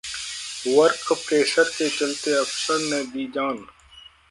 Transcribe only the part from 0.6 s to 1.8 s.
work pressure